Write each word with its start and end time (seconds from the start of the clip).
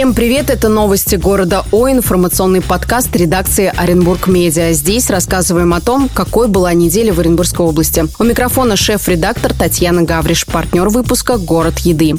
Всем 0.00 0.14
привет, 0.14 0.48
это 0.48 0.70
новости 0.70 1.16
города 1.16 1.66
О, 1.72 1.86
информационный 1.86 2.62
подкаст 2.62 3.14
редакции 3.14 3.70
Оренбург 3.76 4.28
Медиа. 4.28 4.72
Здесь 4.72 5.10
рассказываем 5.10 5.74
о 5.74 5.82
том, 5.82 6.08
какой 6.08 6.48
была 6.48 6.72
неделя 6.72 7.12
в 7.12 7.20
Оренбургской 7.20 7.66
области. 7.66 8.06
У 8.18 8.24
микрофона 8.24 8.76
шеф-редактор 8.76 9.52
Татьяна 9.52 10.02
Гавриш, 10.02 10.46
партнер 10.46 10.88
выпуска 10.88 11.36
«Город 11.36 11.80
еды». 11.80 12.14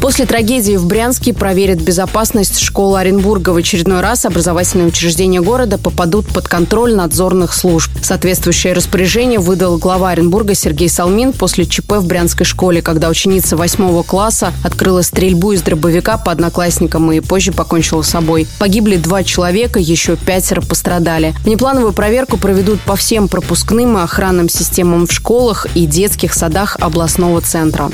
После 0.00 0.26
трагедии 0.26 0.76
в 0.76 0.86
Брянске 0.86 1.34
проверят 1.34 1.80
безопасность 1.80 2.60
школы 2.60 3.00
Оренбурга. 3.00 3.50
В 3.50 3.56
очередной 3.56 4.00
раз 4.00 4.24
образовательные 4.24 4.86
учреждения 4.86 5.40
города 5.40 5.76
попадут 5.76 6.26
под 6.28 6.46
контроль 6.46 6.94
надзорных 6.94 7.52
служб. 7.52 7.90
Соответствующее 8.00 8.74
распоряжение 8.74 9.40
выдал 9.40 9.76
глава 9.76 10.10
Оренбурга 10.10 10.54
Сергей 10.54 10.88
Салмин 10.88 11.32
после 11.32 11.66
ЧП 11.66 11.94
в 11.94 12.06
Брянской 12.06 12.46
школе, 12.46 12.80
когда 12.80 13.08
ученица 13.08 13.56
восьмого 13.56 14.04
класса 14.04 14.52
открыла 14.62 15.02
стрельбу 15.02 15.50
из 15.52 15.62
дробовика 15.62 16.16
по 16.16 16.30
одноклассникам 16.30 17.10
и 17.10 17.18
позже 17.18 17.50
покончила 17.50 18.02
с 18.02 18.08
собой. 18.08 18.46
Погибли 18.60 18.96
два 18.96 19.24
человека, 19.24 19.80
еще 19.80 20.16
пятеро 20.16 20.60
пострадали. 20.60 21.34
Внеплановую 21.44 21.92
проверку 21.92 22.36
проведут 22.36 22.80
по 22.82 22.94
всем 22.94 23.26
пропускным 23.26 23.98
и 23.98 24.02
охранным 24.02 24.48
системам 24.48 25.08
в 25.08 25.12
школах 25.12 25.66
и 25.74 25.86
детских 25.86 26.34
садах 26.34 26.76
областного 26.80 27.40
центра. 27.40 27.90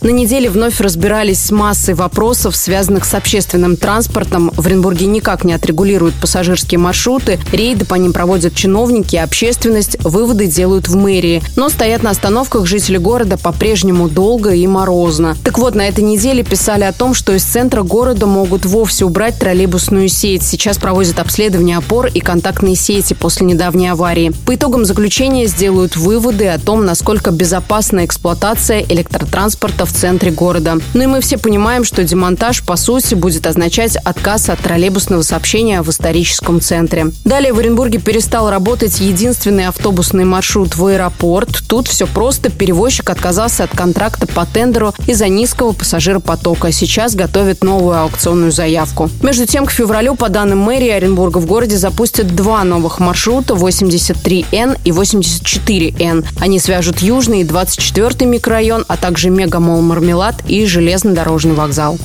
На 0.00 0.10
неделе 0.10 0.48
вновь 0.48 0.80
разбирались 0.80 1.40
с 1.40 1.50
массой 1.50 1.94
вопросов, 1.94 2.54
связанных 2.54 3.04
с 3.04 3.14
общественным 3.14 3.76
транспортом. 3.76 4.52
В 4.56 4.64
Оренбурге 4.64 5.06
никак 5.06 5.42
не 5.42 5.52
отрегулируют 5.52 6.14
пассажирские 6.14 6.78
маршруты, 6.78 7.40
рейды 7.50 7.84
по 7.84 7.96
ним 7.96 8.12
проводят 8.12 8.54
чиновники, 8.54 9.16
общественность, 9.16 9.96
выводы 10.04 10.46
делают 10.46 10.86
в 10.86 10.94
мэрии. 10.94 11.42
Но 11.56 11.68
стоят 11.68 12.04
на 12.04 12.10
остановках 12.10 12.64
жители 12.64 12.96
города 12.96 13.36
по-прежнему 13.36 14.08
долго 14.08 14.50
и 14.50 14.68
морозно. 14.68 15.36
Так 15.42 15.58
вот, 15.58 15.74
на 15.74 15.88
этой 15.88 16.04
неделе 16.04 16.44
писали 16.44 16.84
о 16.84 16.92
том, 16.92 17.12
что 17.12 17.32
из 17.32 17.42
центра 17.42 17.82
города 17.82 18.26
могут 18.26 18.66
вовсе 18.66 19.04
убрать 19.04 19.40
троллейбусную 19.40 20.08
сеть. 20.08 20.44
Сейчас 20.44 20.78
проводят 20.78 21.18
обследование 21.18 21.76
опор 21.76 22.06
и 22.06 22.20
контактные 22.20 22.76
сети 22.76 23.14
после 23.14 23.46
недавней 23.46 23.88
аварии. 23.88 24.32
По 24.46 24.54
итогам 24.54 24.84
заключения 24.84 25.48
сделают 25.48 25.96
выводы 25.96 26.46
о 26.46 26.60
том, 26.60 26.84
насколько 26.84 27.32
безопасна 27.32 28.04
эксплуатация 28.04 28.84
электротранспорта 28.88 29.87
в 29.88 29.92
центре 29.92 30.30
города. 30.30 30.78
Ну 30.94 31.02
и 31.02 31.06
мы 31.06 31.20
все 31.20 31.38
понимаем, 31.38 31.84
что 31.84 32.04
демонтаж, 32.04 32.62
по 32.62 32.76
сути, 32.76 33.14
будет 33.14 33.46
означать 33.46 33.96
отказ 33.96 34.48
от 34.50 34.60
троллейбусного 34.60 35.22
сообщения 35.22 35.82
в 35.82 35.88
историческом 35.88 36.60
центре. 36.60 37.06
Далее 37.24 37.52
в 37.52 37.58
Оренбурге 37.58 37.98
перестал 37.98 38.50
работать 38.50 39.00
единственный 39.00 39.66
автобусный 39.66 40.24
маршрут 40.24 40.76
в 40.76 40.86
аэропорт. 40.86 41.62
Тут 41.68 41.88
все 41.88 42.06
просто. 42.06 42.50
Перевозчик 42.50 43.10
отказался 43.10 43.64
от 43.64 43.70
контракта 43.70 44.26
по 44.26 44.44
тендеру 44.44 44.94
из-за 45.06 45.28
низкого 45.28 45.72
пассажиропотока. 45.72 46.70
Сейчас 46.70 47.14
готовит 47.14 47.64
новую 47.64 47.98
аукционную 47.98 48.52
заявку. 48.52 49.10
Между 49.22 49.46
тем, 49.46 49.66
к 49.66 49.70
февралю, 49.70 50.14
по 50.14 50.28
данным 50.28 50.58
мэрии 50.58 50.90
Оренбурга, 50.90 51.38
в 51.38 51.46
городе 51.46 51.76
запустят 51.76 52.34
два 52.36 52.62
новых 52.64 53.00
маршрута 53.00 53.54
83Н 53.54 54.78
и 54.84 54.90
84Н. 54.90 56.26
Они 56.40 56.58
свяжут 56.58 56.98
Южный 57.00 57.40
и 57.40 57.44
24 57.44 58.28
микрорайон, 58.28 58.84
а 58.88 58.96
также 58.96 59.30
мегамол 59.30 59.77
«Мармелад» 59.80 60.42
и 60.48 60.64
железнодорожный 60.66 61.54
вокзал. 61.54 61.98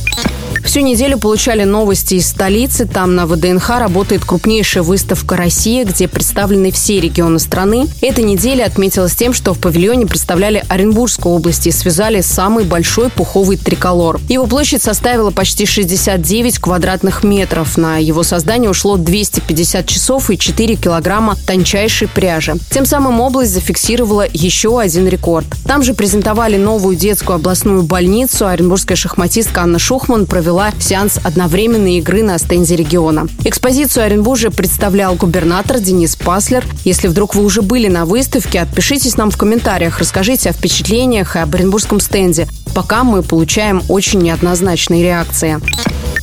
Всю 0.63 0.79
неделю 0.81 1.17
получали 1.17 1.63
новости 1.63 2.15
из 2.15 2.27
столицы. 2.27 2.85
Там 2.85 3.15
на 3.15 3.25
ВДНХ 3.25 3.69
работает 3.79 4.23
крупнейшая 4.23 4.83
выставка 4.83 5.35
«Россия», 5.35 5.83
где 5.83 6.07
представлены 6.07 6.71
все 6.71 6.99
регионы 6.99 7.39
страны. 7.39 7.87
Эта 8.01 8.21
неделя 8.21 8.65
отметилась 8.65 9.15
тем, 9.15 9.33
что 9.33 9.53
в 9.53 9.59
павильоне 9.59 10.07
представляли 10.07 10.63
Оренбургскую 10.69 11.35
область 11.35 11.67
и 11.67 11.71
связали 11.71 12.21
самый 12.21 12.63
большой 12.63 13.09
пуховый 13.09 13.57
триколор. 13.57 14.19
Его 14.29 14.45
площадь 14.45 14.81
составила 14.81 15.31
почти 15.31 15.65
69 15.65 16.59
квадратных 16.59 17.23
метров. 17.23 17.77
На 17.77 17.97
его 17.97 18.23
создание 18.23 18.69
ушло 18.69 18.95
250 18.97 19.85
часов 19.85 20.29
и 20.29 20.37
4 20.37 20.75
килограмма 20.75 21.35
тончайшей 21.45 22.07
пряжи. 22.07 22.55
Тем 22.71 22.85
самым 22.85 23.19
область 23.19 23.53
зафиксировала 23.53 24.25
еще 24.31 24.79
один 24.79 25.07
рекорд. 25.07 25.47
Там 25.65 25.83
же 25.83 25.93
презентовали 25.93 26.57
новую 26.57 26.95
детскую 26.95 27.35
областную 27.35 27.83
больницу. 27.83 28.47
Оренбургская 28.47 28.95
шахматистка 28.95 29.61
Анна 29.61 29.79
Шухман 29.79 30.25
провела 30.25 30.42
провела 30.43 30.73
сеанс 30.77 31.21
одновременной 31.23 31.99
игры 31.99 32.21
на 32.21 32.37
стенде 32.37 32.75
региона. 32.75 33.27
Экспозицию 33.45 34.03
Оренбуржья 34.03 34.49
представлял 34.49 35.15
губернатор 35.15 35.79
Денис 35.79 36.17
Паслер. 36.17 36.65
Если 36.83 37.07
вдруг 37.07 37.33
вы 37.33 37.45
уже 37.45 37.61
были 37.61 37.87
на 37.87 38.05
выставке, 38.05 38.59
отпишитесь 38.59 39.15
нам 39.15 39.31
в 39.31 39.37
комментариях, 39.37 39.99
расскажите 39.99 40.49
о 40.49 40.53
впечатлениях 40.53 41.37
и 41.37 41.39
об 41.39 41.55
Оренбургском 41.55 42.01
стенде. 42.01 42.49
Пока 42.75 43.05
мы 43.05 43.23
получаем 43.23 43.83
очень 43.87 44.19
неоднозначные 44.19 45.01
реакции. 45.01 45.61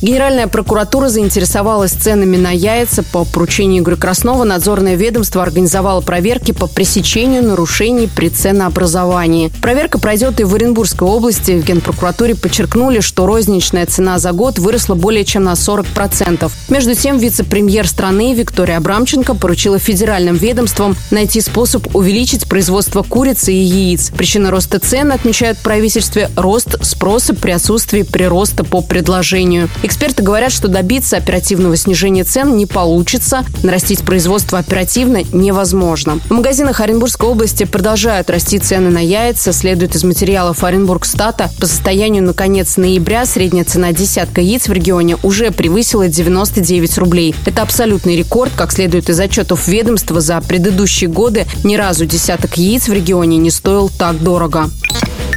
Генеральная 0.01 0.47
прокуратура 0.47 1.09
заинтересовалась 1.09 1.91
ценами 1.91 2.35
на 2.35 2.49
яйца. 2.49 3.03
По 3.03 3.23
поручению 3.23 3.83
Игоря 3.83 3.97
Краснова 3.97 4.43
надзорное 4.45 4.95
ведомство 4.95 5.43
организовало 5.43 6.01
проверки 6.01 6.53
по 6.53 6.65
пресечению 6.65 7.43
нарушений 7.43 8.09
при 8.13 8.29
ценообразовании. 8.29 9.51
Проверка 9.61 9.99
пройдет 9.99 10.39
и 10.39 10.43
в 10.43 10.55
Оренбургской 10.55 11.07
области. 11.07 11.51
В 11.51 11.63
Генпрокуратуре 11.63 12.33
подчеркнули, 12.33 12.99
что 12.99 13.27
розничная 13.27 13.85
цена 13.85 14.17
за 14.17 14.31
год 14.31 14.57
выросла 14.57 14.95
более 14.95 15.23
чем 15.23 15.43
на 15.43 15.53
40%. 15.53 16.51
Между 16.69 16.95
тем, 16.95 17.19
вице-премьер 17.19 17.87
страны 17.87 18.33
Виктория 18.33 18.77
Абрамченко 18.77 19.35
поручила 19.35 19.77
федеральным 19.77 20.35
ведомствам 20.35 20.95
найти 21.11 21.41
способ 21.41 21.95
увеличить 21.95 22.49
производство 22.49 23.03
курицы 23.03 23.53
и 23.53 23.61
яиц. 23.61 24.09
Причина 24.09 24.49
роста 24.49 24.79
цен, 24.79 25.11
отмечают 25.11 25.59
в 25.59 25.61
правительстве, 25.61 26.31
рост 26.35 26.83
спроса 26.83 27.35
при 27.35 27.51
отсутствии 27.51 28.01
прироста 28.01 28.63
по 28.63 28.81
предложению. 28.81 29.69
Эксперты 29.91 30.23
говорят, 30.23 30.53
что 30.53 30.69
добиться 30.69 31.17
оперативного 31.17 31.75
снижения 31.75 32.23
цен 32.23 32.55
не 32.55 32.65
получится. 32.65 33.43
Нарастить 33.61 34.03
производство 34.03 34.57
оперативно 34.57 35.21
невозможно. 35.33 36.21
В 36.29 36.31
магазинах 36.31 36.79
Оренбургской 36.79 37.27
области 37.27 37.65
продолжают 37.65 38.29
расти 38.29 38.57
цены 38.57 38.89
на 38.89 38.99
яйца. 38.99 39.51
Следует 39.51 39.93
из 39.93 40.05
материалов 40.05 40.63
Оренбургстата. 40.63 41.51
По 41.59 41.67
состоянию 41.67 42.23
на 42.23 42.31
конец 42.31 42.77
ноября 42.77 43.25
средняя 43.25 43.65
цена 43.65 43.91
десятка 43.91 44.39
яиц 44.39 44.69
в 44.69 44.71
регионе 44.71 45.17
уже 45.23 45.51
превысила 45.51 46.07
99 46.07 46.97
рублей. 46.97 47.35
Это 47.45 47.61
абсолютный 47.61 48.15
рекорд. 48.15 48.53
Как 48.55 48.71
следует 48.71 49.09
из 49.09 49.19
отчетов 49.19 49.67
ведомства, 49.67 50.21
за 50.21 50.39
предыдущие 50.39 51.09
годы 51.09 51.45
ни 51.65 51.75
разу 51.75 52.05
десяток 52.05 52.57
яиц 52.57 52.87
в 52.87 52.93
регионе 52.93 53.35
не 53.35 53.51
стоил 53.51 53.89
так 53.89 54.23
дорого. 54.23 54.69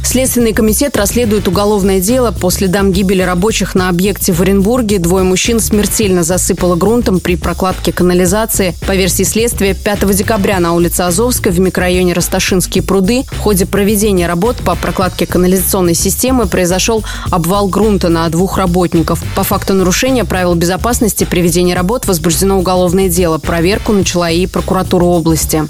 Следственный 0.05 0.53
комитет 0.53 0.95
расследует 0.97 1.47
уголовное 1.47 1.99
дело 1.99 2.31
по 2.31 2.51
следам 2.51 2.91
гибели 2.91 3.23
рабочих 3.23 3.73
на 3.73 3.89
объекте 3.89 4.31
в 4.33 4.41
Оренбурге. 4.41 4.99
Двое 4.99 5.23
мужчин 5.25 5.59
смертельно 5.59 6.21
засыпало 6.23 6.75
грунтом 6.75 7.19
при 7.19 7.35
прокладке 7.35 7.91
канализации. 7.91 8.75
По 8.85 8.95
версии 8.95 9.23
следствия, 9.23 9.73
5 9.73 10.15
декабря 10.15 10.59
на 10.59 10.73
улице 10.73 11.01
Азовской 11.01 11.51
в 11.51 11.59
микрорайоне 11.59 12.13
Росташинские 12.13 12.83
пруды 12.83 13.23
в 13.31 13.39
ходе 13.39 13.65
проведения 13.65 14.27
работ 14.27 14.57
по 14.57 14.75
прокладке 14.75 15.25
канализационной 15.25 15.95
системы 15.95 16.45
произошел 16.45 17.03
обвал 17.31 17.67
грунта 17.67 18.07
на 18.07 18.29
двух 18.29 18.57
работников. 18.57 19.21
По 19.35 19.43
факту 19.43 19.73
нарушения 19.73 20.23
правил 20.23 20.53
безопасности 20.53 21.23
при 21.23 21.41
ведении 21.41 21.73
работ 21.73 22.05
возбуждено 22.05 22.59
уголовное 22.59 23.09
дело. 23.09 23.39
Проверку 23.39 23.91
начала 23.91 24.29
и 24.29 24.45
прокуратура 24.45 25.03
области. 25.03 25.65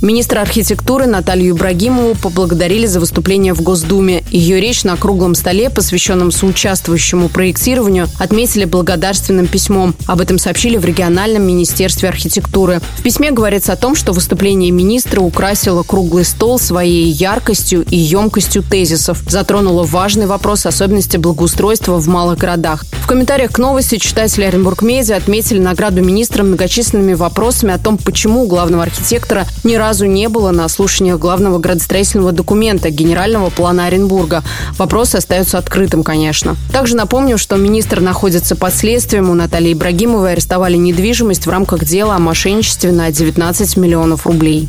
Министра 0.00 0.40
архитектуры 0.40 1.06
Наталью 1.06 1.56
Ибрагимову 1.56 2.14
поблагодарили 2.14 2.86
за 2.86 3.00
выступление 3.00 3.52
в 3.58 3.62
Госдуме. 3.62 4.24
Ее 4.30 4.60
речь 4.60 4.84
на 4.84 4.96
круглом 4.96 5.34
столе, 5.34 5.68
посвященном 5.68 6.30
соучаствующему 6.30 7.28
проектированию, 7.28 8.08
отметили 8.18 8.64
благодарственным 8.64 9.46
письмом. 9.46 9.94
Об 10.06 10.20
этом 10.20 10.38
сообщили 10.38 10.76
в 10.76 10.84
региональном 10.84 11.42
министерстве 11.42 12.08
архитектуры. 12.08 12.80
В 12.96 13.02
письме 13.02 13.30
говорится 13.32 13.72
о 13.72 13.76
том, 13.76 13.94
что 13.94 14.12
выступление 14.12 14.70
министра 14.70 15.20
украсило 15.20 15.82
круглый 15.82 16.24
стол 16.24 16.58
своей 16.58 17.10
яркостью 17.10 17.84
и 17.90 17.96
емкостью 17.96 18.62
тезисов, 18.62 19.22
затронуло 19.28 19.82
важный 19.82 20.26
вопрос 20.26 20.64
особенности 20.64 21.16
благоустройства 21.16 21.98
в 21.98 22.06
малых 22.06 22.38
городах. 22.38 22.84
В 23.02 23.06
комментариях 23.06 23.52
к 23.52 23.58
новости 23.58 23.96
читатели 23.96 24.44
Оренбург 24.44 24.82
Медиа 24.82 25.16
отметили 25.16 25.58
награду 25.58 26.02
министра 26.02 26.44
многочисленными 26.44 27.14
вопросами 27.14 27.72
о 27.72 27.78
том, 27.78 27.98
почему 27.98 28.44
у 28.44 28.46
главного 28.46 28.84
архитектора 28.84 29.46
ни 29.64 29.74
разу 29.74 30.06
не 30.06 30.28
было 30.28 30.52
на 30.52 30.68
слушаниях 30.68 31.18
главного 31.18 31.58
градостроительного 31.58 32.32
документа 32.32 32.90
генерального 32.90 33.47
плана 33.50 33.86
Оренбурга. 33.86 34.42
Вопрос 34.76 35.14
остается 35.14 35.58
открытым, 35.58 36.02
конечно. 36.02 36.56
Также 36.72 36.96
напомню, 36.96 37.38
что 37.38 37.56
министр 37.56 38.00
находится 38.00 38.56
под 38.56 38.74
следствием. 38.74 39.30
У 39.30 39.34
Натальи 39.34 39.72
Ибрагимовой 39.72 40.32
арестовали 40.32 40.76
недвижимость 40.76 41.46
в 41.46 41.50
рамках 41.50 41.84
дела 41.84 42.16
о 42.16 42.18
мошенничестве 42.18 42.92
на 42.92 43.10
19 43.10 43.76
миллионов 43.76 44.26
рублей. 44.26 44.68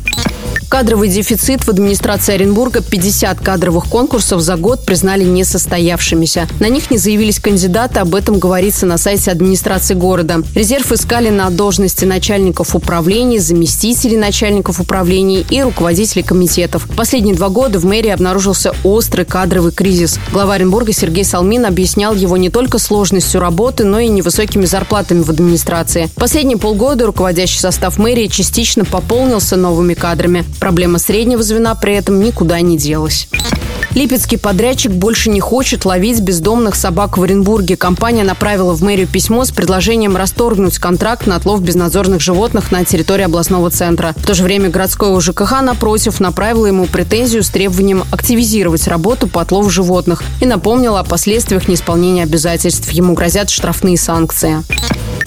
Кадровый 0.70 1.08
дефицит 1.08 1.64
в 1.64 1.68
администрации 1.68 2.36
Оренбурга 2.36 2.80
50 2.80 3.40
кадровых 3.40 3.86
конкурсов 3.86 4.40
за 4.40 4.54
год 4.54 4.86
признали 4.86 5.24
несостоявшимися. 5.24 6.46
На 6.60 6.68
них 6.68 6.92
не 6.92 6.96
заявились 6.96 7.40
кандидаты, 7.40 7.98
об 7.98 8.14
этом 8.14 8.38
говорится 8.38 8.86
на 8.86 8.96
сайте 8.96 9.32
администрации 9.32 9.94
города. 9.94 10.44
Резерв 10.54 10.92
искали 10.92 11.28
на 11.30 11.50
должности 11.50 12.04
начальников 12.04 12.76
управлений, 12.76 13.40
заместителей 13.40 14.16
начальников 14.16 14.78
управлений 14.78 15.44
и 15.50 15.60
руководителей 15.60 16.22
комитетов. 16.22 16.86
Последние 16.96 17.34
два 17.34 17.48
года 17.48 17.80
в 17.80 17.84
мэрии 17.84 18.10
обнаружился 18.10 18.72
острый 18.84 19.24
кадровый 19.24 19.72
кризис. 19.72 20.20
Глава 20.32 20.54
Оренбурга 20.54 20.92
Сергей 20.92 21.24
Салмин 21.24 21.66
объяснял 21.66 22.14
его 22.14 22.36
не 22.36 22.48
только 22.48 22.78
сложностью 22.78 23.40
работы, 23.40 23.82
но 23.82 23.98
и 23.98 24.06
невысокими 24.06 24.66
зарплатами 24.66 25.24
в 25.24 25.30
администрации. 25.30 26.08
Последние 26.14 26.58
полгода 26.58 27.06
руководящий 27.06 27.58
состав 27.58 27.98
мэрии 27.98 28.28
частично 28.28 28.84
пополнился 28.84 29.56
новыми 29.56 29.94
кадрами. 29.94 30.44
Проблема 30.60 30.98
среднего 30.98 31.42
звена 31.42 31.74
при 31.74 31.94
этом 31.94 32.20
никуда 32.20 32.60
не 32.60 32.76
делась. 32.76 33.28
Липецкий 33.94 34.38
подрядчик 34.38 34.92
больше 34.92 35.30
не 35.30 35.40
хочет 35.40 35.84
ловить 35.84 36.20
бездомных 36.20 36.76
собак 36.76 37.18
в 37.18 37.22
Оренбурге. 37.24 37.76
Компания 37.76 38.22
направила 38.22 38.72
в 38.72 38.82
мэрию 38.82 39.08
письмо 39.08 39.44
с 39.44 39.50
предложением 39.50 40.16
расторгнуть 40.16 40.78
контракт 40.78 41.26
на 41.26 41.36
отлов 41.36 41.60
безнадзорных 41.62 42.20
животных 42.20 42.70
на 42.70 42.84
территории 42.84 43.24
областного 43.24 43.70
центра. 43.70 44.14
В 44.16 44.24
то 44.24 44.34
же 44.34 44.44
время 44.44 44.68
городское 44.68 45.10
УЖКХ, 45.10 45.62
напротив, 45.62 46.20
направило 46.20 46.66
ему 46.66 46.86
претензию 46.86 47.42
с 47.42 47.50
требованием 47.50 48.04
активизировать 48.12 48.86
работу 48.86 49.26
по 49.26 49.40
отлову 49.40 49.70
животных 49.70 50.22
и 50.40 50.46
напомнила 50.46 51.00
о 51.00 51.04
последствиях 51.04 51.66
неисполнения 51.66 52.22
обязательств. 52.22 52.90
Ему 52.92 53.14
грозят 53.14 53.50
штрафные 53.50 53.98
санкции. 53.98 54.62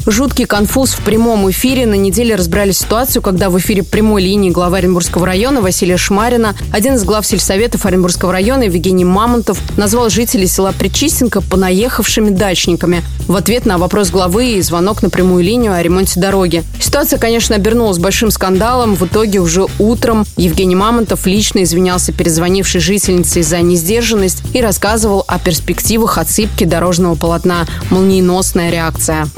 Жуткий 0.05 0.45
конфуз 0.45 0.91
в 0.91 1.01
прямом 1.01 1.50
эфире. 1.50 1.85
На 1.85 1.94
неделе 1.94 2.35
разбирали 2.35 2.71
ситуацию, 2.71 3.21
когда 3.21 3.50
в 3.50 3.57
эфире 3.57 3.83
прямой 3.83 4.21
линии 4.21 4.50
глава 4.50 4.79
Оренбургского 4.79 5.25
района 5.25 5.61
Василия 5.61 5.95
Шмарина, 5.95 6.55
один 6.73 6.95
из 6.95 7.05
глав 7.05 7.25
сельсоветов 7.25 7.85
Оренбургского 7.85 8.33
района 8.33 8.63
Евгений 8.63 9.05
Мамонтов 9.05 9.59
назвал 9.77 10.09
жителей 10.09 10.47
села 10.47 10.73
Причистенко 10.77 11.39
понаехавшими 11.39 12.31
дачниками. 12.31 13.01
В 13.27 13.35
ответ 13.38 13.65
на 13.65 13.77
вопрос 13.77 14.09
главы 14.09 14.55
и 14.55 14.61
звонок 14.61 15.03
на 15.03 15.09
прямую 15.09 15.41
линию 15.41 15.73
о 15.73 15.81
ремонте 15.81 16.19
дороги. 16.19 16.63
Ситуация, 16.81 17.17
конечно, 17.17 17.55
обернулась 17.55 17.97
большим 17.97 18.29
скандалом. 18.29 18.95
В 18.95 19.05
итоге 19.05 19.39
уже 19.39 19.67
утром 19.79 20.25
Евгений 20.35 20.75
Мамонтов 20.75 21.25
лично 21.25 21.63
извинялся 21.63 22.11
перед 22.11 22.33
звонившей 22.33 22.81
жительницей 22.81 23.41
за 23.41 23.61
несдержанность 23.61 24.44
и 24.53 24.59
рассказывал 24.59 25.23
о 25.27 25.39
перспективах 25.39 26.17
отсыпки 26.17 26.65
дорожного 26.65 27.15
полотна. 27.15 27.65
Молниеносная 27.89 28.69
реакция. 28.69 29.29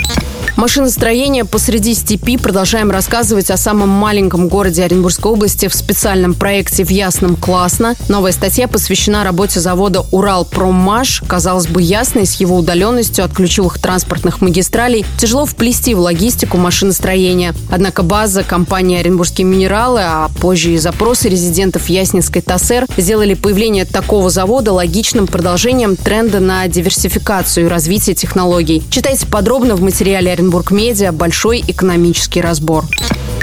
Машиностроение 0.56 1.44
посреди 1.44 1.94
степи. 1.94 2.38
Продолжаем 2.38 2.90
рассказывать 2.90 3.52
о 3.52 3.58
самом 3.58 3.90
маленьком 3.90 4.48
городе 4.48 4.86
Оренбургской 4.86 5.34
области 5.34 5.68
в 5.68 5.76
специальном 5.76 6.34
проекте 6.34 6.86
«В 6.86 6.92
Ясном 6.92 7.36
классно». 7.36 7.96
Новая 8.08 8.32
статья 8.32 8.70
посвящена 8.70 9.26
работе 9.26 9.60
завода 9.60 10.06
«Уралпроммаш». 10.12 11.24
Казалось 11.28 11.68
бы, 11.68 11.82
Ясный 11.82 12.26
с 12.26 12.36
его 12.36 12.56
удаленностью 12.56 13.26
от 13.26 13.34
ключевых 13.34 13.80
транспортных 13.80 14.40
магистралей 14.40 15.06
тяжело 15.18 15.46
вплести 15.46 15.94
в 15.94 16.00
логистику 16.00 16.58
машиностроения. 16.58 17.54
Однако 17.70 18.02
база 18.04 18.44
компании 18.44 18.98
«Оренбургские 18.98 19.46
минералы», 19.46 20.00
а 20.04 20.30
позже 20.40 20.72
и 20.72 20.78
запросы 20.78 21.28
резидентов 21.28 21.90
Яснинской 21.90 22.42
ТАССР 22.42 22.86
сделали 22.96 23.34
появление 23.34 23.84
такого 23.84 24.30
завода 24.30 24.72
логичным 24.72 25.28
продолжением 25.28 25.98
тренда 25.98 26.40
на 26.40 26.66
диверсификацию 26.70 27.66
и 27.66 27.70
развитие 27.70 28.16
технологий. 28.16 28.82
Читайте 28.90 29.28
подробно 29.28 29.76
в 29.76 29.82
материале 29.82 30.32
Оренбург 30.46 30.70
Медиа 30.70 31.12
большой 31.12 31.64
экономический 31.66 32.40
разбор. 32.40 32.86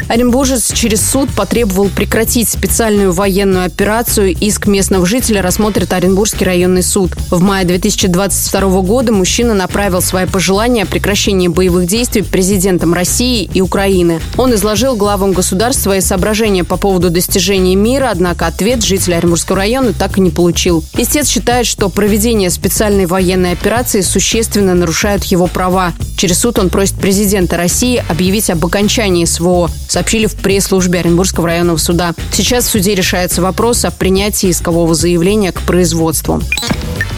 Оренбуржец 0.08 0.72
через 0.72 1.00
суд 1.00 1.30
потребовал 1.30 1.88
прекратить 1.88 2.48
специальную 2.48 3.12
военную 3.12 3.64
операцию. 3.64 4.36
Иск 4.38 4.66
местного 4.66 5.06
жителя 5.06 5.40
рассмотрит 5.40 5.92
Оренбургский 5.92 6.44
районный 6.44 6.82
суд. 6.82 7.12
В 7.30 7.40
мае 7.40 7.64
2022 7.64 8.82
года 8.82 9.12
мужчина 9.12 9.54
направил 9.54 10.02
свои 10.02 10.26
пожелания 10.26 10.82
о 10.82 10.86
прекращении 10.86 11.48
боевых 11.48 11.86
действий 11.86 12.22
президентам 12.22 12.92
России 12.92 13.48
и 13.54 13.62
Украины. 13.62 14.20
Он 14.36 14.54
изложил 14.54 14.96
главам 14.96 15.32
государств 15.32 15.82
свои 15.82 16.00
соображения 16.00 16.62
по 16.62 16.76
поводу 16.76 17.08
достижения 17.08 17.74
мира, 17.74 18.10
однако 18.12 18.46
ответ 18.46 18.82
жителя 18.82 19.16
Оренбургского 19.16 19.56
района 19.56 19.92
так 19.92 20.18
и 20.18 20.20
не 20.20 20.30
получил. 20.30 20.84
Истец 20.98 21.28
считает, 21.28 21.66
что 21.66 21.88
проведение 21.88 22.50
специальной 22.50 23.06
военной 23.06 23.52
операции 23.52 24.02
существенно 24.02 24.74
нарушает 24.74 25.24
его 25.24 25.46
права. 25.46 25.94
Через 26.16 26.38
суд 26.38 26.58
он 26.58 26.68
просит 26.68 26.91
президента 27.00 27.56
России 27.56 28.02
объявить 28.08 28.50
об 28.50 28.64
окончании 28.64 29.24
СВО 29.24 29.70
сообщили 29.88 30.26
в 30.26 30.34
пресс-службе 30.34 31.00
Оренбургского 31.00 31.48
районного 31.48 31.76
суда. 31.76 32.14
Сейчас 32.32 32.66
в 32.66 32.70
суде 32.70 32.94
решается 32.94 33.42
вопрос 33.42 33.84
о 33.84 33.90
принятии 33.90 34.50
искового 34.50 34.94
заявления 34.94 35.52
к 35.52 35.60
производству. 35.62 36.42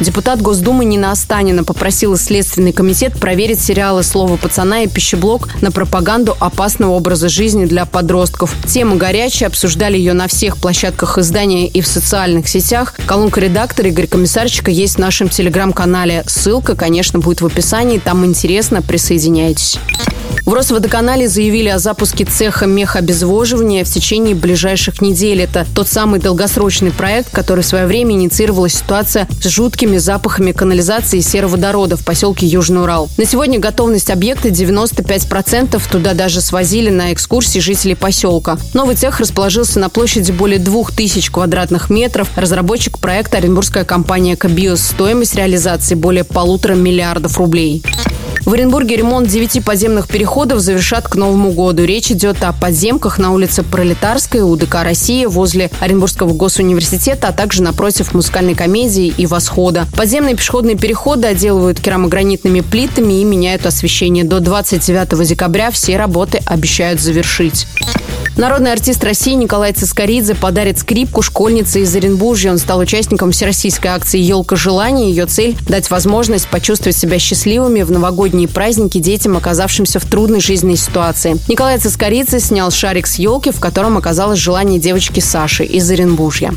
Депутат 0.00 0.42
Госдумы 0.42 0.84
Нина 0.84 1.12
Останина 1.12 1.62
попросила 1.62 2.18
Следственный 2.18 2.72
комитет 2.72 3.18
проверить 3.18 3.60
сериалы 3.60 4.02
«Слово 4.02 4.36
пацана» 4.36 4.82
и 4.82 4.88
«Пищеблок» 4.88 5.48
на 5.62 5.70
пропаганду 5.70 6.36
опасного 6.40 6.92
образа 6.92 7.28
жизни 7.28 7.64
для 7.64 7.86
подростков. 7.86 8.54
Тема 8.66 8.96
горячая, 8.96 9.48
обсуждали 9.48 9.96
ее 9.96 10.12
на 10.12 10.26
всех 10.26 10.56
площадках 10.58 11.18
издания 11.18 11.68
и 11.68 11.80
в 11.80 11.86
социальных 11.86 12.48
сетях. 12.48 12.94
Колонка 13.06 13.40
редактора 13.40 13.88
Игорь 13.88 14.08
Комиссарчика 14.08 14.70
есть 14.70 14.96
в 14.96 14.98
нашем 14.98 15.28
телеграм-канале. 15.28 16.24
Ссылка, 16.26 16.74
конечно, 16.74 17.20
будет 17.20 17.40
в 17.40 17.46
описании. 17.46 17.98
Там 17.98 18.24
интересно, 18.26 18.82
присоединяйтесь. 18.82 19.63
В 20.46 20.52
Росводоканале 20.52 21.26
заявили 21.26 21.68
о 21.68 21.78
запуске 21.78 22.26
цеха 22.26 22.66
мехобезвоживания 22.66 23.82
в 23.82 23.88
течение 23.88 24.34
ближайших 24.34 25.00
недель. 25.00 25.40
Это 25.40 25.66
тот 25.74 25.88
самый 25.88 26.20
долгосрочный 26.20 26.90
проект, 26.90 27.30
который 27.30 27.62
в 27.62 27.66
свое 27.66 27.86
время 27.86 28.12
инициировала 28.12 28.68
ситуация 28.68 29.26
с 29.40 29.48
жуткими 29.48 29.96
запахами 29.96 30.52
канализации 30.52 31.20
и 31.20 31.22
сероводорода 31.22 31.96
в 31.96 32.04
поселке 32.04 32.46
Южный 32.46 32.82
Урал. 32.82 33.08
На 33.16 33.24
сегодня 33.24 33.58
готовность 33.58 34.10
объекта 34.10 34.48
95%. 34.48 35.80
Туда 35.90 36.12
даже 36.12 36.42
свозили 36.42 36.90
на 36.90 37.14
экскурсии 37.14 37.60
жителей 37.60 37.94
поселка. 37.94 38.58
Новый 38.74 38.96
цех 38.96 39.20
расположился 39.20 39.80
на 39.80 39.88
площади 39.88 40.30
более 40.30 40.58
2000 40.58 41.32
квадратных 41.32 41.88
метров. 41.88 42.28
Разработчик 42.36 42.98
проекта 42.98 43.38
оренбургская 43.38 43.84
компания 43.84 44.36
«Кабиос». 44.36 44.82
Стоимость 44.82 45.36
реализации 45.36 45.94
более 45.94 46.24
полутора 46.24 46.74
миллиардов 46.74 47.38
рублей. 47.38 47.82
В 48.44 48.52
Оренбурге 48.52 48.96
ремонт 48.96 49.26
девяти 49.26 49.60
подземных 49.60 50.06
переходов 50.06 50.60
завершат 50.60 51.08
к 51.08 51.16
Новому 51.16 51.52
году. 51.52 51.82
Речь 51.84 52.10
идет 52.10 52.42
о 52.42 52.52
подземках 52.52 53.18
на 53.18 53.32
улице 53.32 53.62
Пролетарской, 53.62 54.42
УДК 54.42 54.82
«Россия», 54.82 55.28
возле 55.28 55.70
Оренбургского 55.80 56.34
госуниверситета, 56.34 57.28
а 57.28 57.32
также 57.32 57.62
напротив 57.62 58.12
музыкальной 58.12 58.54
комедии 58.54 59.06
и 59.16 59.24
«Восхода». 59.24 59.86
Подземные 59.96 60.36
пешеходные 60.36 60.76
переходы 60.76 61.26
отделывают 61.26 61.80
керамогранитными 61.80 62.60
плитами 62.60 63.14
и 63.14 63.24
меняют 63.24 63.64
освещение. 63.64 64.24
До 64.24 64.40
29 64.40 65.26
декабря 65.26 65.70
все 65.70 65.96
работы 65.96 66.42
обещают 66.44 67.00
завершить. 67.00 67.66
Народный 68.36 68.72
артист 68.72 69.04
России 69.04 69.34
Николай 69.34 69.72
Цискоридзе 69.72 70.34
подарит 70.34 70.78
скрипку 70.78 71.22
школьнице 71.22 71.82
из 71.82 71.94
Оренбуржья. 71.94 72.50
Он 72.50 72.58
стал 72.58 72.80
участником 72.80 73.30
всероссийской 73.30 73.92
акции 73.92 74.18
«Елка 74.18 74.56
желаний». 74.56 75.10
Ее 75.10 75.26
цель– 75.26 75.56
дать 75.68 75.88
возможность 75.88 76.48
почувствовать 76.48 76.96
себя 76.96 77.20
счастливыми 77.20 77.82
в 77.82 77.92
новогодние 77.92 78.48
праздники 78.48 78.98
детям, 78.98 79.36
оказавшимся 79.36 80.00
в 80.00 80.06
трудной 80.06 80.40
жизненной 80.40 80.76
ситуации. 80.76 81.36
Николай 81.48 81.78
Цискоридзе 81.78 82.40
снял 82.40 82.72
шарик 82.72 83.06
с 83.06 83.20
елки, 83.20 83.52
в 83.52 83.60
котором 83.60 83.96
оказалось 83.96 84.40
желание 84.40 84.80
девочки 84.80 85.20
Саши 85.20 85.62
из 85.64 85.88
Оренбуржья. 85.88 86.52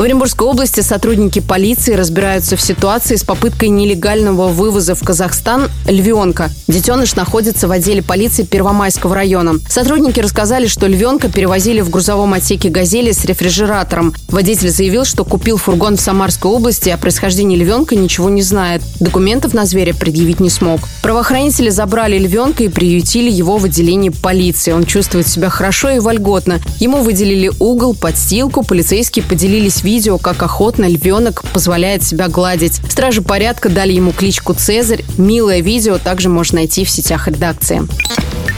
В 0.00 0.02
Оренбургской 0.02 0.46
области 0.46 0.80
сотрудники 0.80 1.40
полиции 1.40 1.92
разбираются 1.92 2.56
в 2.56 2.62
ситуации 2.62 3.16
с 3.16 3.22
попыткой 3.22 3.68
нелегального 3.68 4.48
вывоза 4.48 4.94
в 4.94 5.02
Казахстан 5.04 5.68
львенка. 5.86 6.48
Детеныш 6.68 7.16
находится 7.16 7.68
в 7.68 7.70
отделе 7.70 8.02
полиции 8.02 8.44
Первомайского 8.44 9.14
района. 9.14 9.56
Сотрудники 9.68 10.20
рассказали, 10.20 10.68
что 10.68 10.86
львенка 11.00 11.30
перевозили 11.30 11.80
в 11.80 11.88
грузовом 11.88 12.34
отсеке 12.34 12.68
«Газели» 12.68 13.12
с 13.12 13.24
рефрижератором. 13.24 14.14
Водитель 14.28 14.68
заявил, 14.68 15.06
что 15.06 15.24
купил 15.24 15.56
фургон 15.56 15.96
в 15.96 16.00
Самарской 16.00 16.50
области, 16.50 16.90
а 16.90 16.96
о 16.96 16.98
происхождении 16.98 17.56
львенка 17.56 17.96
ничего 17.96 18.28
не 18.28 18.42
знает. 18.42 18.82
Документов 19.00 19.54
на 19.54 19.64
зверя 19.64 19.94
предъявить 19.94 20.40
не 20.40 20.50
смог. 20.50 20.80
Правоохранители 21.02 21.70
забрали 21.70 22.18
львенка 22.18 22.64
и 22.64 22.68
приютили 22.68 23.30
его 23.30 23.56
в 23.56 23.64
отделении 23.64 24.10
полиции. 24.10 24.72
Он 24.72 24.84
чувствует 24.84 25.26
себя 25.26 25.48
хорошо 25.48 25.88
и 25.88 26.00
вольготно. 26.00 26.60
Ему 26.80 26.98
выделили 26.98 27.50
угол, 27.58 27.94
подстилку, 27.94 28.62
полицейские 28.62 29.24
поделились 29.24 29.82
видео, 29.82 30.18
как 30.18 30.42
охотно 30.42 30.86
львенок 30.86 31.44
позволяет 31.54 32.02
себя 32.02 32.28
гладить. 32.28 32.82
Стражи 32.90 33.22
порядка 33.22 33.70
дали 33.70 33.94
ему 33.94 34.12
кличку 34.12 34.52
Цезарь. 34.52 35.06
Милое 35.16 35.60
видео 35.60 35.96
также 35.96 36.28
можно 36.28 36.56
найти 36.56 36.84
в 36.84 36.90
сетях 36.90 37.26
редакции. 37.26 37.88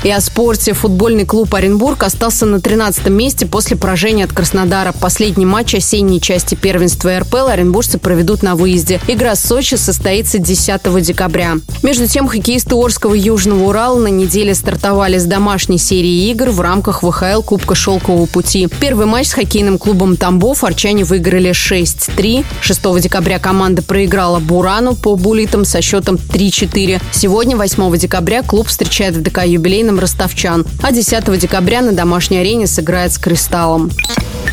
И 0.05 0.11
о 0.11 0.21
спорте. 0.21 0.73
Футбольный 0.73 1.25
клуб 1.25 1.55
Оренбург 1.55 2.03
остался 2.03 2.45
на 2.45 2.61
13 2.61 3.07
месте 3.07 3.47
после 3.47 3.77
поражения 3.77 4.25
от 4.25 4.33
Краснодара. 4.33 4.91
Последний 4.91 5.47
матч 5.47 5.77
осенней 5.77 6.19
части 6.19 6.57
первенства 6.57 7.21
РПЛ 7.21 7.47
оренбуржцы 7.47 7.99
проведут 7.99 8.43
на 8.43 8.57
выезде. 8.57 9.01
Игра 9.07 9.37
с 9.37 9.43
Сочи 9.43 9.77
состоится 9.77 10.39
10 10.39 11.03
декабря. 11.03 11.59
Между 11.85 12.09
тем, 12.09 12.27
хоккеисты 12.27 12.75
Орского 12.75 13.15
Южного 13.15 13.69
Урала 13.69 14.01
на 14.01 14.09
неделе 14.09 14.57
стартовали 14.57 15.19
с 15.19 15.25
домашней 15.25 15.79
серии 15.79 16.31
игр 16.31 16.51
в 16.51 16.61
рамках 16.61 17.05
ВХЛ 17.05 17.43
Кубка 17.43 17.77
Шелкового 17.77 18.27
пути. 18.27 18.69
Первый 18.81 19.07
матч 19.07 19.29
с 19.29 19.33
хоккейным 19.35 19.79
клубом 19.79 20.17
Тамбов 20.17 20.65
арчане 20.65 21.05
выиграли 21.05 21.53
6-3. 21.53 22.45
6 22.61 23.01
декабря 23.01 23.39
команда 23.39 23.83
проиграла 23.83 24.41
Бурану 24.41 24.97
по 24.97 25.15
булитам 25.15 25.65
со 25.65 25.81
счетом 25.81 26.17
3-4. 26.17 27.01
Сегодня, 27.13 27.57
8 27.57 27.97
декабря, 27.97 28.43
клуб 28.43 28.67
встречает 28.67 29.15
в 29.15 29.23
ДК 29.23 29.45
юбилейном 29.45 29.92
ростовчан, 29.99 30.65
а 30.83 30.93
10 30.93 31.39
декабря 31.39 31.83
на 31.83 31.93
домашней 31.93 32.39
арене 32.39 32.67
сыграет 32.67 33.13
с 33.13 33.19
«Кристаллом». 33.19 33.91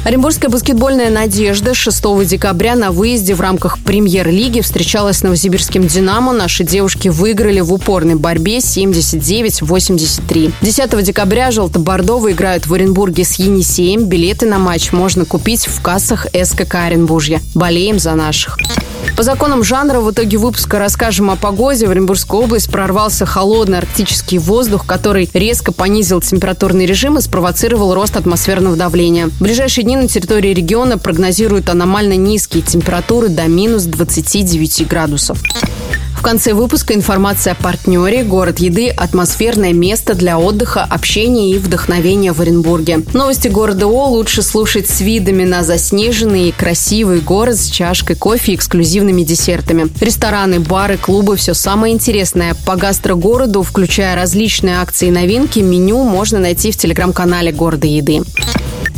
Оренбургская 0.05 0.49
баскетбольная 0.49 1.09
«Надежда» 1.09 1.73
6 1.73 2.25
декабря 2.25 2.75
на 2.75 2.91
выезде 2.91 3.35
в 3.35 3.41
рамках 3.41 3.79
премьер-лиги 3.79 4.61
встречалась 4.61 5.17
с 5.17 5.23
новосибирским 5.23 5.85
«Динамо». 5.85 6.31
Наши 6.31 6.63
девушки 6.63 7.09
выиграли 7.09 7.59
в 7.59 7.73
упорной 7.73 8.15
борьбе 8.15 8.59
79-83. 8.59 10.53
10 10.61 11.03
декабря 11.03 11.51
желто-бордовые 11.51 12.33
играют 12.33 12.65
в 12.65 12.73
Оренбурге 12.73 13.25
с 13.25 13.33
«Енисеем». 13.35 14.05
Билеты 14.05 14.45
на 14.45 14.57
матч 14.57 14.93
можно 14.93 15.25
купить 15.25 15.67
в 15.67 15.81
кассах 15.81 16.27
СКК 16.33 16.75
Оренбуржья. 16.75 17.41
Болеем 17.53 17.99
за 17.99 18.15
наших. 18.15 18.57
По 19.19 19.23
законам 19.23 19.63
жанра 19.65 19.99
в 19.99 20.09
итоге 20.11 20.37
выпуска 20.37 20.79
расскажем 20.79 21.29
о 21.29 21.35
погоде. 21.35 21.87
В 21.87 21.91
Оренбургскую 21.91 22.43
область 22.43 22.71
прорвался 22.71 23.25
холодный 23.25 23.79
арктический 23.79 24.37
воздух, 24.37 24.85
который 24.85 25.28
резко 25.33 25.71
понизил 25.71 26.21
температурный 26.21 26.85
режим 26.85 27.17
и 27.17 27.21
спровоцировал 27.21 27.93
рост 27.93 28.17
атмосферного 28.17 28.75
давления. 28.75 29.27
В 29.27 29.41
ближайшие 29.41 29.83
дни 29.83 29.95
на 29.95 30.07
территории 30.07 30.53
региона 30.53 30.97
прогнозируют 30.97 31.69
аномально 31.69 32.13
низкие 32.13 32.63
температуры 32.63 33.29
до 33.29 33.47
минус 33.47 33.83
29 33.83 34.87
градусов. 34.87 35.41
В 36.19 36.21
конце 36.21 36.53
выпуска 36.53 36.93
информация 36.93 37.53
о 37.53 37.55
партнере 37.55 38.25
«Город 38.25 38.59
еды»– 38.59 38.89
атмосферное 38.97 39.71
место 39.71 40.15
для 40.15 40.37
отдыха, 40.37 40.83
общения 40.83 41.51
и 41.51 41.57
вдохновения 41.57 42.33
в 42.33 42.41
Оренбурге. 42.41 43.05
Новости 43.13 43.47
города 43.47 43.87
О 43.87 44.07
лучше 44.07 44.41
слушать 44.41 44.89
с 44.89 44.99
видами 44.99 45.45
на 45.45 45.63
заснеженный 45.63 46.49
и 46.49 46.51
красивый 46.51 47.21
город 47.21 47.55
с 47.55 47.69
чашкой 47.69 48.17
кофе 48.17 48.51
и 48.51 48.55
эксклюзивными 48.55 49.23
десертами. 49.23 49.87
Рестораны, 50.01 50.59
бары, 50.59 50.97
клубы– 50.97 51.35
все 51.37 51.53
самое 51.53 51.93
интересное. 51.93 52.53
По 52.65 52.75
гастрогороду, 52.75 53.63
включая 53.63 54.17
различные 54.17 54.81
акции 54.81 55.07
и 55.07 55.11
новинки, 55.11 55.59
меню 55.59 56.03
можно 56.03 56.37
найти 56.37 56.73
в 56.73 56.77
телеграм-канале 56.77 57.53
«Города 57.53 57.87
еды». 57.87 58.23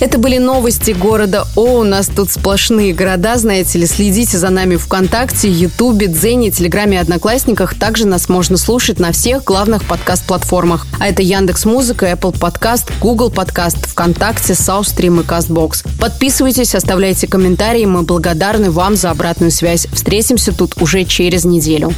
Это 0.02 0.18
были 0.18 0.40
новости 0.40 0.92
города 0.92 1.46
О. 1.56 1.82
У 1.82 1.84
нас 1.84 2.08
тут 2.08 2.32
сплошные 2.32 2.92
города, 2.92 3.38
знаете 3.38 3.78
ли. 3.78 3.86
Следите 3.86 4.40
за 4.40 4.50
нами 4.50 4.76
ВКонтакте, 4.76 5.48
Ютубе, 5.48 6.08
Дзене, 6.08 6.50
Телеграме 6.50 6.98
и 6.98 7.00
Одноклассниках. 7.00 7.76
Также 7.76 8.08
нас 8.08 8.28
можно 8.28 8.58
слушать 8.58 9.00
на 9.00 9.12
всех 9.12 9.44
главных 9.44 9.84
подкаст-платформах. 9.86 10.88
А 11.00 11.08
это 11.08 11.22
Яндекс 11.22 11.66
Музыка, 11.66 12.08
Apple 12.08 12.34
Podcast, 12.34 12.92
Google 13.00 13.30
Podcast, 13.30 13.88
ВКонтакте, 13.88 14.56
Саустрим 14.56 15.20
и 15.20 15.24
Castbox. 15.24 15.86
Подписывайтесь, 16.00 16.74
оставляйте 16.74 17.28
комментарии. 17.28 17.86
Мы 17.86 18.02
благодарны 18.02 18.72
вам 18.72 18.96
за 18.96 19.12
обратную 19.12 19.52
связь. 19.52 19.86
Встретимся 19.94 20.52
тут 20.52 20.82
уже 20.82 21.04
через 21.04 21.46
неделю. 21.46 21.94